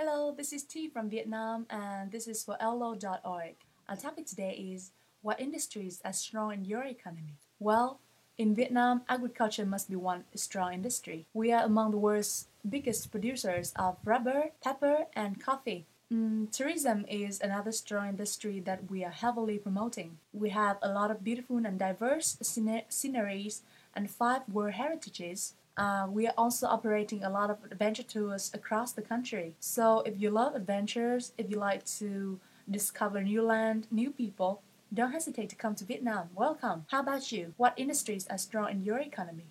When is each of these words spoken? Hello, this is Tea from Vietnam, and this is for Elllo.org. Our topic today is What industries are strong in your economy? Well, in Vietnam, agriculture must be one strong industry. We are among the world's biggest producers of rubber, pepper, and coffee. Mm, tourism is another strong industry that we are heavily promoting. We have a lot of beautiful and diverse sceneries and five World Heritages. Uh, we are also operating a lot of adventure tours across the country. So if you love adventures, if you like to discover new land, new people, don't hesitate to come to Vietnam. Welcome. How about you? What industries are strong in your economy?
Hello, 0.00 0.30
this 0.30 0.52
is 0.52 0.62
Tea 0.62 0.86
from 0.86 1.10
Vietnam, 1.10 1.66
and 1.68 2.12
this 2.12 2.28
is 2.28 2.44
for 2.44 2.56
Elllo.org. 2.60 3.56
Our 3.88 3.96
topic 3.96 4.26
today 4.26 4.52
is 4.72 4.92
What 5.22 5.40
industries 5.40 6.00
are 6.04 6.12
strong 6.12 6.52
in 6.52 6.64
your 6.64 6.84
economy? 6.84 7.34
Well, 7.58 7.98
in 8.38 8.54
Vietnam, 8.54 9.02
agriculture 9.08 9.66
must 9.66 9.90
be 9.90 9.96
one 9.96 10.22
strong 10.36 10.72
industry. 10.72 11.26
We 11.34 11.50
are 11.50 11.64
among 11.64 11.90
the 11.90 11.96
world's 11.96 12.46
biggest 12.62 13.10
producers 13.10 13.72
of 13.74 13.96
rubber, 14.04 14.52
pepper, 14.62 15.06
and 15.16 15.42
coffee. 15.42 15.84
Mm, 16.12 16.52
tourism 16.52 17.04
is 17.08 17.40
another 17.40 17.72
strong 17.72 18.10
industry 18.10 18.60
that 18.60 18.88
we 18.88 19.04
are 19.04 19.10
heavily 19.10 19.58
promoting. 19.58 20.18
We 20.32 20.50
have 20.50 20.78
a 20.80 20.92
lot 20.92 21.10
of 21.10 21.24
beautiful 21.24 21.56
and 21.66 21.76
diverse 21.76 22.38
sceneries 22.40 23.62
and 23.96 24.08
five 24.08 24.42
World 24.48 24.74
Heritages. 24.74 25.54
Uh, 25.78 26.08
we 26.10 26.26
are 26.26 26.34
also 26.36 26.66
operating 26.66 27.22
a 27.22 27.30
lot 27.30 27.50
of 27.50 27.58
adventure 27.70 28.02
tours 28.02 28.50
across 28.52 28.90
the 28.92 29.02
country. 29.02 29.54
So 29.60 30.00
if 30.00 30.20
you 30.20 30.28
love 30.28 30.56
adventures, 30.56 31.32
if 31.38 31.48
you 31.48 31.56
like 31.56 31.84
to 31.98 32.40
discover 32.68 33.22
new 33.22 33.42
land, 33.42 33.86
new 33.90 34.10
people, 34.10 34.60
don't 34.92 35.12
hesitate 35.12 35.48
to 35.50 35.56
come 35.56 35.76
to 35.76 35.84
Vietnam. 35.84 36.30
Welcome. 36.34 36.86
How 36.90 37.00
about 37.00 37.30
you? 37.30 37.54
What 37.56 37.74
industries 37.76 38.26
are 38.28 38.38
strong 38.38 38.70
in 38.70 38.82
your 38.82 38.98
economy? 38.98 39.46